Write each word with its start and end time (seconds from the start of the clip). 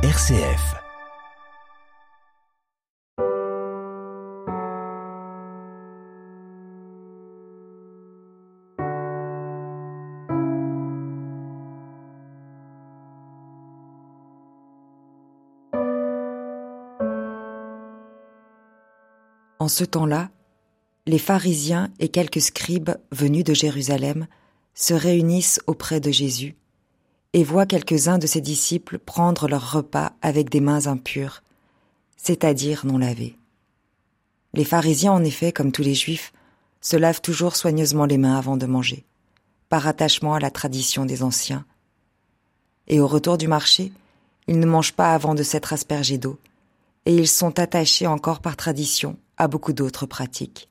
RCF. 0.00 0.76
En 19.58 19.66
ce 19.66 19.82
temps-là, 19.82 20.30
les 21.06 21.18
pharisiens 21.18 21.90
et 21.98 22.08
quelques 22.08 22.40
scribes 22.40 22.90
venus 23.10 23.42
de 23.42 23.52
Jérusalem 23.52 24.28
se 24.74 24.94
réunissent 24.94 25.60
auprès 25.66 25.98
de 25.98 26.12
Jésus 26.12 26.57
et 27.38 27.44
voient 27.44 27.66
quelques-uns 27.66 28.18
de 28.18 28.26
ses 28.26 28.40
disciples 28.40 28.98
prendre 28.98 29.46
leur 29.46 29.70
repas 29.70 30.10
avec 30.22 30.50
des 30.50 30.60
mains 30.60 30.88
impures, 30.88 31.44
c'est-à-dire 32.16 32.84
non 32.84 32.98
lavées. 32.98 33.38
Les 34.54 34.64
pharisiens, 34.64 35.12
en 35.12 35.22
effet, 35.22 35.52
comme 35.52 35.70
tous 35.70 35.84
les 35.84 35.94
juifs, 35.94 36.32
se 36.80 36.96
lavent 36.96 37.20
toujours 37.20 37.54
soigneusement 37.54 38.06
les 38.06 38.18
mains 38.18 38.36
avant 38.36 38.56
de 38.56 38.66
manger, 38.66 39.04
par 39.68 39.86
attachement 39.86 40.34
à 40.34 40.40
la 40.40 40.50
tradition 40.50 41.04
des 41.04 41.22
anciens. 41.22 41.64
Et 42.88 42.98
au 42.98 43.06
retour 43.06 43.38
du 43.38 43.46
marché, 43.46 43.92
ils 44.48 44.58
ne 44.58 44.66
mangent 44.66 44.94
pas 44.94 45.14
avant 45.14 45.36
de 45.36 45.44
s'être 45.44 45.72
aspergés 45.72 46.18
d'eau, 46.18 46.40
et 47.06 47.14
ils 47.14 47.28
sont 47.28 47.60
attachés 47.60 48.08
encore 48.08 48.40
par 48.40 48.56
tradition 48.56 49.16
à 49.36 49.46
beaucoup 49.46 49.72
d'autres 49.72 50.06
pratiques. 50.06 50.68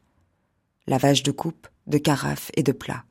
Lavage 0.85 1.23
de 1.23 1.31
coupe, 1.31 1.69
de 1.87 1.97
carafe 1.97 2.51
et 2.57 2.63
de 2.63 2.73
plats. 2.73 3.05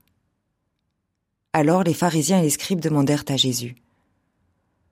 Alors 1.58 1.84
les 1.84 1.94
pharisiens 1.94 2.40
et 2.40 2.42
les 2.42 2.50
scribes 2.50 2.80
demandèrent 2.80 3.24
à 3.28 3.38
Jésus, 3.38 3.76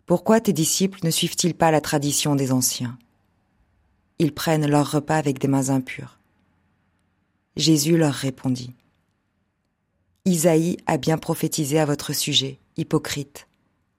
Pourquoi 0.07 0.41
tes 0.41 0.55
disciples 0.55 1.01
ne 1.03 1.11
suivent-ils 1.11 1.53
pas 1.53 1.71
la 1.71 1.83
tradition 1.83 2.37
des 2.37 2.53
anciens? 2.53 2.97
Ils 4.19 4.33
prennent 4.33 4.67
leur 4.67 4.91
repas 4.91 5.19
avec 5.19 5.39
des 5.39 5.47
mains 5.47 5.69
impures. 5.69 6.19
Jésus 7.55 7.99
leur 7.99 8.15
répondit, 8.15 8.73
Isaïe 10.25 10.79
a 10.87 10.97
bien 10.97 11.19
prophétisé 11.19 11.79
à 11.79 11.85
votre 11.85 12.15
sujet, 12.15 12.59
hypocrite, 12.79 13.47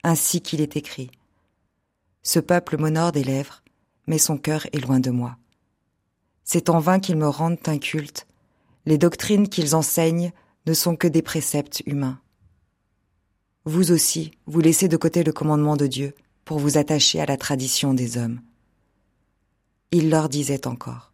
ainsi 0.03 0.41
qu'il 0.41 0.59
est 0.59 0.75
écrit. 0.75 1.11
Ce 2.23 2.39
peuple 2.39 2.79
m'honore 2.79 3.11
des 3.11 3.23
lèvres, 3.23 3.61
mais 4.07 4.17
son 4.17 4.39
cœur 4.39 4.65
est 4.73 4.83
loin 4.83 4.99
de 4.99 5.11
moi. 5.11 5.37
C'est 6.43 6.71
en 6.71 6.79
vain 6.79 6.99
qu'ils 6.99 7.17
me 7.17 7.29
rendent 7.29 7.59
inculte, 7.67 8.25
les 8.87 8.97
doctrines 8.97 9.49
qu'ils 9.49 9.75
enseignent 9.75 10.31
ne 10.65 10.73
sont 10.73 10.95
que 10.95 11.07
des 11.07 11.21
préceptes 11.21 11.83
humains. 11.85 12.19
Vous 13.67 13.91
aussi, 13.91 14.29
vous 14.45 14.59
laissez 14.59 14.87
de 14.87 14.95
côté 14.95 15.23
le 15.23 15.33
commandement 15.33 15.75
de 15.75 15.87
Dieu 15.87 16.13
pour 16.45 16.59
vous 16.59 16.77
attacher 16.77 17.19
à 17.19 17.25
la 17.25 17.35
tradition 17.35 17.95
des 17.95 18.19
hommes. 18.19 18.39
Il 19.89 20.11
leur 20.11 20.29
disait 20.29 20.67
encore, 20.67 21.11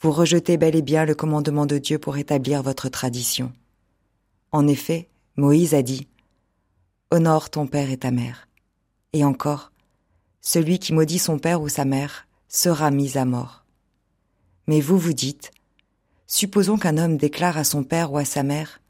Vous 0.00 0.10
rejetez 0.10 0.56
bel 0.56 0.74
et 0.74 0.80
bien 0.80 1.04
le 1.04 1.14
commandement 1.14 1.66
de 1.66 1.76
Dieu 1.76 1.98
pour 1.98 2.16
établir 2.16 2.62
votre 2.62 2.88
tradition. 2.88 3.52
En 4.52 4.66
effet, 4.66 5.10
Moïse 5.36 5.74
a 5.74 5.82
dit, 5.82 6.08
Honore 7.10 7.50
ton 7.50 7.66
père 7.66 7.90
et 7.90 7.98
ta 7.98 8.10
mère. 8.10 8.48
Et 9.12 9.22
encore, 9.22 9.70
celui 10.40 10.78
qui 10.78 10.94
maudit 10.94 11.18
son 11.18 11.38
père 11.38 11.60
ou 11.60 11.68
sa 11.68 11.84
mère 11.84 12.26
sera 12.48 12.90
mis 12.90 13.18
à 13.18 13.26
mort. 13.26 13.66
Mais 14.66 14.80
vous 14.80 14.96
vous 14.96 15.12
dites, 15.12 15.50
supposons 16.26 16.78
qu'un 16.78 16.96
homme 16.96 17.18
déclare 17.18 17.58
à 17.58 17.64
son 17.64 17.84
père 17.84 18.12
ou 18.12 18.16
à 18.16 18.24
sa 18.24 18.42
mère, 18.42 18.81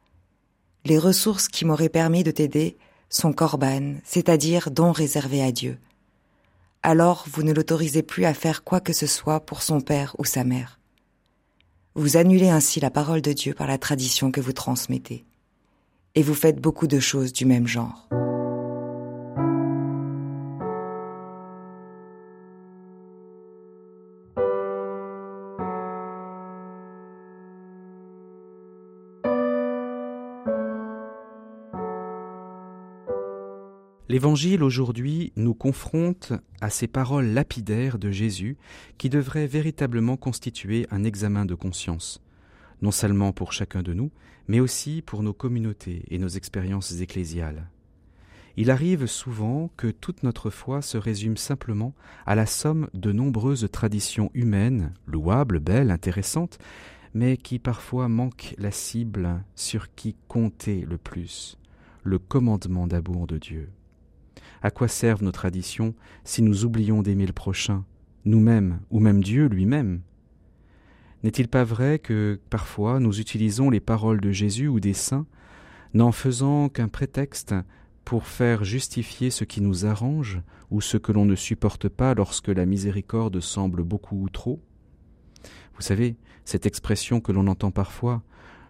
les 0.84 0.98
ressources 0.98 1.48
qui 1.48 1.64
m'auraient 1.64 1.88
permis 1.88 2.24
de 2.24 2.30
t'aider 2.30 2.76
sont 3.08 3.32
corban, 3.32 3.94
c'est-à-dire 4.04 4.70
dons 4.70 4.92
réservés 4.92 5.42
à 5.42 5.52
Dieu. 5.52 5.78
Alors 6.82 7.24
vous 7.30 7.42
ne 7.42 7.52
l'autorisez 7.52 8.02
plus 8.02 8.24
à 8.24 8.34
faire 8.34 8.64
quoi 8.64 8.80
que 8.80 8.92
ce 8.92 9.06
soit 9.06 9.40
pour 9.40 9.62
son 9.62 9.80
père 9.80 10.16
ou 10.18 10.24
sa 10.24 10.44
mère. 10.44 10.80
Vous 11.94 12.16
annulez 12.16 12.48
ainsi 12.48 12.80
la 12.80 12.90
parole 12.90 13.20
de 13.20 13.32
Dieu 13.32 13.54
par 13.54 13.66
la 13.66 13.78
tradition 13.78 14.32
que 14.32 14.40
vous 14.40 14.54
transmettez. 14.54 15.24
Et 16.14 16.22
vous 16.22 16.34
faites 16.34 16.60
beaucoup 16.60 16.86
de 16.86 17.00
choses 17.00 17.32
du 17.32 17.44
même 17.44 17.66
genre. 17.66 18.08
L'Évangile 34.12 34.62
aujourd'hui 34.62 35.32
nous 35.36 35.54
confronte 35.54 36.34
à 36.60 36.68
ces 36.68 36.86
paroles 36.86 37.28
lapidaires 37.28 37.98
de 37.98 38.10
Jésus 38.10 38.58
qui 38.98 39.08
devraient 39.08 39.46
véritablement 39.46 40.18
constituer 40.18 40.86
un 40.90 41.02
examen 41.02 41.46
de 41.46 41.54
conscience, 41.54 42.20
non 42.82 42.90
seulement 42.90 43.32
pour 43.32 43.54
chacun 43.54 43.82
de 43.82 43.94
nous, 43.94 44.10
mais 44.48 44.60
aussi 44.60 45.00
pour 45.00 45.22
nos 45.22 45.32
communautés 45.32 46.02
et 46.10 46.18
nos 46.18 46.28
expériences 46.28 47.00
ecclésiales. 47.00 47.70
Il 48.58 48.70
arrive 48.70 49.06
souvent 49.06 49.70
que 49.78 49.86
toute 49.86 50.24
notre 50.24 50.50
foi 50.50 50.82
se 50.82 50.98
résume 50.98 51.38
simplement 51.38 51.94
à 52.26 52.34
la 52.34 52.44
somme 52.44 52.90
de 52.92 53.12
nombreuses 53.12 53.66
traditions 53.72 54.30
humaines, 54.34 54.92
louables, 55.06 55.58
belles, 55.58 55.90
intéressantes, 55.90 56.58
mais 57.14 57.38
qui 57.38 57.58
parfois 57.58 58.08
manquent 58.08 58.54
la 58.58 58.72
cible 58.72 59.42
sur 59.56 59.94
qui 59.94 60.16
compter 60.28 60.82
le 60.82 60.98
plus, 60.98 61.56
le 62.02 62.18
commandement 62.18 62.86
d'amour 62.86 63.26
de 63.26 63.38
Dieu. 63.38 63.70
À 64.62 64.70
quoi 64.70 64.86
servent 64.86 65.24
nos 65.24 65.32
traditions 65.32 65.94
si 66.24 66.40
nous 66.40 66.64
oublions 66.64 67.02
d'aimer 67.02 67.26
le 67.26 67.32
prochain, 67.32 67.84
nous-mêmes, 68.24 68.80
ou 68.90 69.00
même 69.00 69.22
Dieu 69.22 69.46
lui-même? 69.46 70.02
N'est-il 71.24 71.48
pas 71.48 71.64
vrai 71.64 71.98
que 71.98 72.40
parfois 72.48 73.00
nous 73.00 73.20
utilisons 73.20 73.70
les 73.70 73.80
paroles 73.80 74.20
de 74.20 74.30
Jésus 74.30 74.68
ou 74.68 74.78
des 74.78 74.94
saints, 74.94 75.26
n'en 75.94 76.12
faisant 76.12 76.68
qu'un 76.68 76.88
prétexte 76.88 77.54
pour 78.04 78.26
faire 78.26 78.64
justifier 78.64 79.30
ce 79.30 79.44
qui 79.44 79.60
nous 79.60 79.84
arrange 79.84 80.40
ou 80.70 80.80
ce 80.80 80.96
que 80.96 81.12
l'on 81.12 81.24
ne 81.24 81.36
supporte 81.36 81.88
pas 81.88 82.14
lorsque 82.14 82.48
la 82.48 82.66
miséricorde 82.66 83.40
semble 83.40 83.82
beaucoup 83.82 84.22
ou 84.22 84.28
trop? 84.28 84.60
Vous 85.74 85.82
savez, 85.82 86.16
cette 86.44 86.66
expression 86.66 87.20
que 87.20 87.32
l'on 87.32 87.48
entend 87.48 87.70
parfois, 87.72 88.22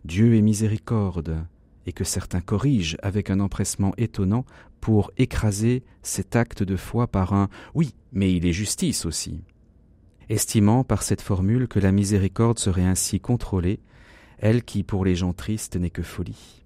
Dieu 0.05 0.35
est 0.37 0.43
miséricorde, 0.43 1.47
et 1.87 1.93
que 1.93 2.05
certains 2.05 2.41
corrigent 2.41 2.97
avec 3.03 3.31
un 3.31 3.41
empressement 3.41 3.93
étonnant 3.97 4.45
pour 4.81 5.11
écraser 5.17 5.83
cet 6.03 6.37
acte 6.37 6.63
de 6.63 6.77
foi 6.77 7.07
par 7.07 7.33
un 7.33 7.49
oui, 7.75 7.95
mais 8.13 8.35
il 8.35 8.47
est 8.47 8.53
justice 8.53 9.07
aussi. 9.07 9.43
Estimant 10.29 10.85
par 10.85 11.03
cette 11.03 11.21
formule 11.21 11.69
que 11.69 11.79
la 11.79 11.93
miséricorde 11.93 12.59
serait 12.59 12.85
ainsi 12.85 13.21
contrôlée, 13.21 13.81
elle 14.39 14.65
qui 14.65 14.83
pour 14.83 15.05
les 15.05 15.15
gens 15.15 15.33
tristes 15.33 15.77
n'est 15.77 15.91
que 15.91 16.03
folie. 16.03 16.65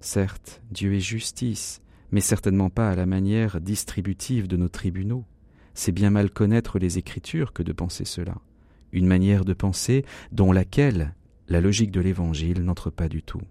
Certes, 0.00 0.62
Dieu 0.70 0.94
est 0.94 1.00
justice, 1.00 1.82
mais 2.10 2.20
certainement 2.20 2.70
pas 2.70 2.90
à 2.90 2.96
la 2.96 3.06
manière 3.06 3.60
distributive 3.60 4.48
de 4.48 4.56
nos 4.56 4.68
tribunaux. 4.68 5.24
C'est 5.74 5.92
bien 5.92 6.10
mal 6.10 6.30
connaître 6.30 6.78
les 6.78 6.98
Écritures 6.98 7.52
que 7.52 7.62
de 7.62 7.72
penser 7.72 8.04
cela. 8.04 8.36
Une 8.92 9.06
manière 9.06 9.44
de 9.44 9.52
penser 9.52 10.04
dont 10.32 10.52
laquelle 10.52 11.14
la 11.48 11.60
logique 11.60 11.90
de 11.90 12.00
l'Évangile 12.00 12.64
n'entre 12.64 12.90
pas 12.90 13.08
du 13.08 13.22
tout 13.22 13.42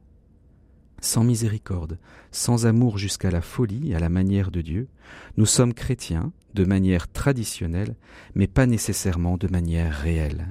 sans 1.01 1.23
miséricorde, 1.23 1.97
sans 2.31 2.65
amour 2.65 2.97
jusqu'à 2.97 3.31
la 3.31 3.41
folie, 3.41 3.93
à 3.93 3.99
la 3.99 4.09
manière 4.09 4.51
de 4.51 4.61
Dieu, 4.61 4.87
nous 5.37 5.45
sommes 5.45 5.73
chrétiens 5.73 6.31
de 6.53 6.65
manière 6.65 7.11
traditionnelle, 7.11 7.95
mais 8.33 8.47
pas 8.47 8.65
nécessairement 8.65 9.37
de 9.37 9.47
manière 9.47 9.93
réelle. 9.93 10.47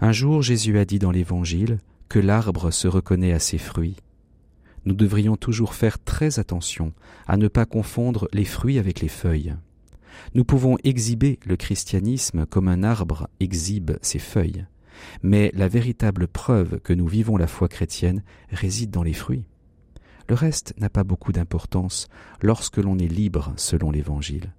Un 0.00 0.12
jour 0.12 0.42
Jésus 0.42 0.78
a 0.78 0.84
dit 0.84 0.98
dans 0.98 1.10
l'Évangile 1.10 1.78
que 2.08 2.18
l'arbre 2.18 2.70
se 2.70 2.88
reconnaît 2.88 3.32
à 3.32 3.38
ses 3.38 3.58
fruits. 3.58 3.96
Nous 4.84 4.94
devrions 4.94 5.36
toujours 5.36 5.74
faire 5.74 5.98
très 5.98 6.38
attention 6.38 6.92
à 7.26 7.36
ne 7.36 7.48
pas 7.48 7.66
confondre 7.66 8.28
les 8.32 8.44
fruits 8.44 8.78
avec 8.78 9.00
les 9.00 9.08
feuilles. 9.08 9.56
Nous 10.34 10.44
pouvons 10.44 10.76
exhiber 10.84 11.38
le 11.44 11.56
christianisme 11.56 12.46
comme 12.46 12.68
un 12.68 12.82
arbre 12.82 13.28
exhibe 13.40 13.92
ses 14.02 14.18
feuilles 14.18 14.66
mais 15.22 15.50
la 15.54 15.68
véritable 15.68 16.28
preuve 16.28 16.80
que 16.80 16.92
nous 16.92 17.06
vivons 17.06 17.36
la 17.36 17.46
foi 17.46 17.68
chrétienne 17.68 18.22
réside 18.50 18.90
dans 18.90 19.02
les 19.02 19.12
fruits. 19.12 19.44
Le 20.28 20.34
reste 20.34 20.74
n'a 20.78 20.90
pas 20.90 21.04
beaucoup 21.04 21.32
d'importance 21.32 22.08
lorsque 22.42 22.78
l'on 22.78 22.98
est 22.98 23.06
libre 23.06 23.52
selon 23.56 23.90
l'Évangile. 23.90 24.52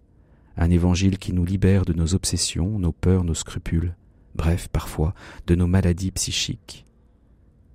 Un 0.55 0.69
Évangile 0.69 1.17
qui 1.17 1.33
nous 1.33 1.45
libère 1.45 1.85
de 1.85 1.93
nos 1.93 2.15
obsessions, 2.15 2.79
nos 2.79 2.91
peurs, 2.91 3.23
nos 3.23 3.33
scrupules, 3.33 3.95
bref, 4.33 4.69
parfois, 4.69 5.13
de 5.45 5.55
nos 5.55 5.67
maladies 5.67 6.11
psychiques. 6.11 6.85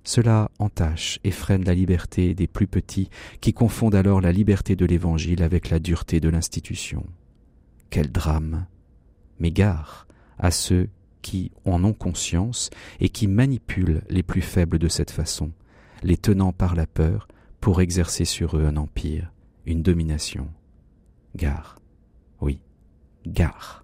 Cela 0.03 0.51
entache 0.59 1.19
et 1.23 1.31
freine 1.31 1.63
la 1.63 1.73
liberté 1.73 2.33
des 2.33 2.47
plus 2.47 2.67
petits 2.67 3.09
qui 3.39 3.53
confondent 3.53 3.95
alors 3.95 4.19
la 4.19 4.33
liberté 4.33 4.75
de 4.75 4.85
l'Évangile 4.85 5.43
avec 5.43 5.69
la 5.69 5.79
dureté 5.79 6.19
de 6.19 6.27
l'institution. 6.29 7.05
Quel 7.89 8.11
drame 8.11 8.65
Mais 9.39 9.51
gare 9.51 10.07
à 10.39 10.51
ceux 10.51 10.89
qui 11.23 11.51
en 11.65 11.83
ont 11.83 11.93
conscience 11.93 12.69
et 12.99 13.09
qui 13.09 13.25
manipulent 13.25 14.03
les 14.09 14.21
plus 14.21 14.41
faibles 14.43 14.77
de 14.77 14.87
cette 14.87 15.09
façon, 15.09 15.51
les 16.03 16.17
tenant 16.17 16.53
par 16.53 16.75
la 16.75 16.85
peur 16.85 17.27
pour 17.59 17.81
exercer 17.81 18.25
sur 18.25 18.57
eux 18.57 18.65
un 18.65 18.77
empire, 18.77 19.31
une 19.65 19.81
domination. 19.81 20.47
Gare. 21.35 21.79
gare. 23.25 23.83